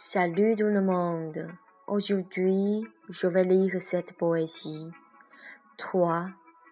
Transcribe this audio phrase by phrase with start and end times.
[0.00, 1.52] Salut tout le monde.
[1.88, 4.92] Aujourd'hui, je vais lire cette poésie.
[5.76, 6.28] Toi,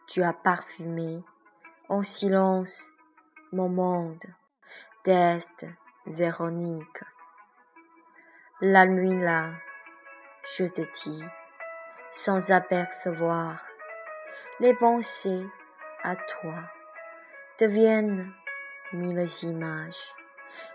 [0.07, 1.25] tu as parfumé
[1.89, 2.93] en silence
[3.51, 4.23] mon monde.
[5.05, 5.67] D'Est,
[6.07, 7.03] Véronique.
[8.61, 9.51] La nuit là,
[10.57, 11.25] je te dis,
[12.13, 13.61] sans apercevoir,
[14.61, 15.45] les pensées
[16.05, 16.61] à toi
[17.59, 18.33] deviennent
[18.93, 20.15] mille images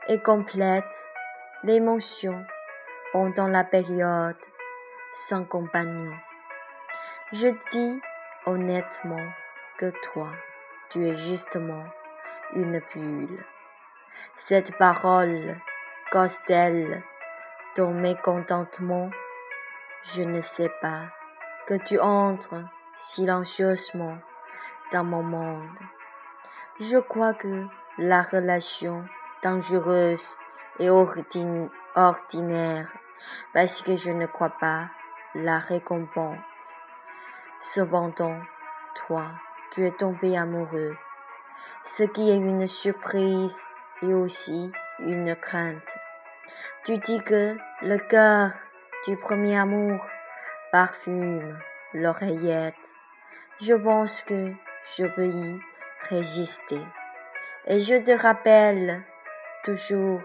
[0.09, 1.10] et complètent
[1.63, 2.43] l'émotion
[3.11, 4.35] pendant la période
[5.13, 6.11] sans compagnon.
[7.33, 8.01] Je dis
[8.45, 9.27] honnêtement
[9.77, 10.31] que toi,
[10.89, 11.83] tu es justement
[12.55, 13.45] une bulle.
[14.35, 15.57] Cette parole
[16.11, 17.03] cause-t-elle
[17.75, 19.09] ton mécontentement?
[20.15, 21.03] Je ne sais pas
[21.67, 22.55] que tu entres
[22.95, 24.17] silencieusement
[24.91, 25.79] dans mon monde.
[26.79, 27.65] Je crois que
[27.99, 29.05] la relation
[29.43, 30.37] dangereuse
[30.79, 32.91] et ordinaire
[33.53, 34.89] parce que je ne crois pas
[35.35, 36.79] la récompense.
[37.59, 38.37] Cependant,
[38.95, 39.25] toi,
[39.71, 40.95] tu es tombé amoureux,
[41.85, 43.63] ce qui est une surprise
[44.01, 45.97] et aussi une crainte.
[46.85, 48.51] Tu dis que le cœur
[49.05, 50.05] du premier amour
[50.71, 51.57] parfume
[51.93, 52.73] l'oreillette.
[53.59, 54.51] Je pense que
[54.97, 55.59] je peux y
[56.09, 56.81] résister.
[57.67, 59.03] Et je te rappelle
[59.63, 60.21] toujours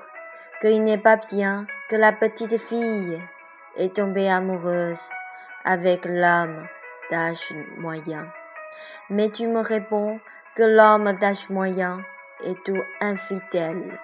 [0.61, 3.21] qu'il n'est pas bien que la petite fille
[3.77, 5.11] est tombée amoureuse
[5.65, 6.67] avec l'homme
[7.11, 8.27] d'âge moyen.
[9.11, 10.21] Mais tu me réponds
[10.55, 11.99] que l'homme d'âge moyen
[12.45, 13.99] est tout infidèle.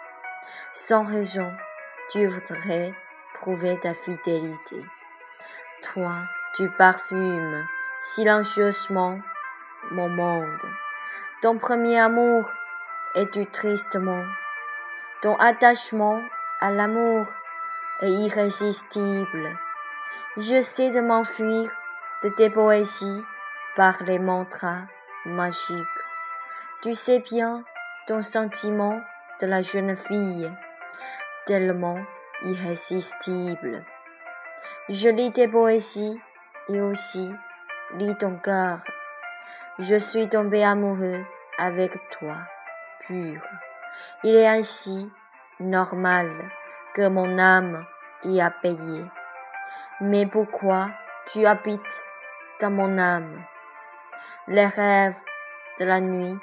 [0.72, 1.50] Sans raison,
[2.10, 2.92] tu voudrais
[3.34, 4.84] prouver ta fidélité.
[5.82, 6.12] Toi,
[6.54, 7.66] tu parfumes
[8.00, 9.18] silencieusement
[9.90, 10.68] mon monde.
[11.40, 12.48] Ton premier amour
[13.14, 14.24] est-tu tristement?
[15.22, 16.20] Ton attachement
[16.62, 17.26] à l'amour
[18.02, 19.58] est irrésistible.
[20.36, 21.68] Je sais de m'enfuir
[22.22, 23.22] de tes poésies
[23.74, 24.82] par les mantras
[25.26, 26.00] magiques.
[26.82, 27.64] Tu sais bien
[28.06, 29.00] ton sentiment
[29.40, 30.52] de la jeune fille,
[31.46, 31.98] tellement
[32.42, 33.84] irrésistible.
[34.88, 36.20] Je lis tes poésies
[36.68, 37.28] et aussi
[37.94, 38.84] lis ton cœur.
[39.80, 41.24] Je suis tombé amoureux
[41.58, 42.36] avec toi,
[43.00, 43.42] pur.
[44.22, 45.10] Il est ainsi
[45.62, 46.30] normal
[46.94, 47.84] que mon âme
[48.24, 49.04] y a payé.
[50.00, 50.88] Mais pourquoi
[51.26, 52.04] tu habites
[52.60, 53.44] dans mon âme?
[54.48, 55.14] Les rêves
[55.78, 56.38] de la nuit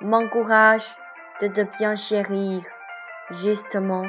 [0.00, 0.96] m'encouragent
[1.40, 2.62] de te bien chérir.
[3.30, 4.04] Justement,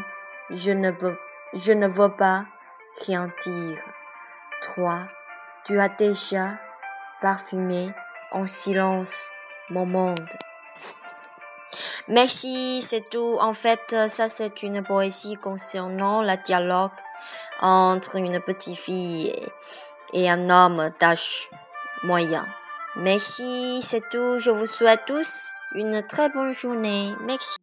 [0.49, 2.45] je ne veux, pas
[3.05, 3.81] rien dire.
[4.61, 4.99] Toi,
[5.65, 6.53] tu as déjà
[7.21, 7.93] parfumé
[8.31, 9.31] en silence
[9.69, 10.29] mon monde.
[12.07, 13.37] Merci, c'est tout.
[13.39, 16.91] En fait, ça c'est une poésie concernant le dialogue
[17.61, 19.33] entre une petite fille
[20.13, 21.49] et un homme d'âge
[22.03, 22.45] moyen.
[22.95, 24.37] Merci, c'est tout.
[24.37, 27.13] Je vous souhaite tous une très bonne journée.
[27.21, 27.57] Merci.